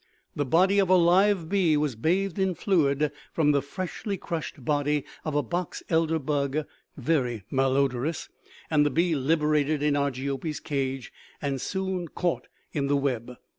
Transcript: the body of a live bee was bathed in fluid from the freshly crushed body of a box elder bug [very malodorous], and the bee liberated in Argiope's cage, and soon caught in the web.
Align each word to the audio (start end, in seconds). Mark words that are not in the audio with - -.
the 0.35 0.43
body 0.43 0.79
of 0.79 0.89
a 0.89 0.95
live 0.95 1.47
bee 1.47 1.77
was 1.77 1.95
bathed 1.95 2.39
in 2.39 2.55
fluid 2.55 3.11
from 3.31 3.51
the 3.51 3.61
freshly 3.61 4.17
crushed 4.17 4.65
body 4.65 5.05
of 5.23 5.35
a 5.35 5.43
box 5.43 5.83
elder 5.89 6.17
bug 6.17 6.65
[very 6.97 7.43
malodorous], 7.51 8.27
and 8.71 8.83
the 8.83 8.89
bee 8.89 9.13
liberated 9.13 9.83
in 9.83 9.93
Argiope's 9.95 10.59
cage, 10.59 11.13
and 11.39 11.61
soon 11.61 12.07
caught 12.07 12.47
in 12.73 12.87
the 12.87 12.97
web. 12.97 13.33